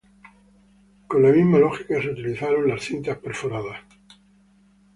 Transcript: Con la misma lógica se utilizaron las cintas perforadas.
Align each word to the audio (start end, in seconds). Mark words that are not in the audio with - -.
Con 1.07 1.21
la 1.21 1.29
misma 1.29 1.59
lógica 1.59 2.01
se 2.01 2.09
utilizaron 2.09 2.67
las 2.67 2.81
cintas 2.83 3.19
perforadas. 3.19 3.83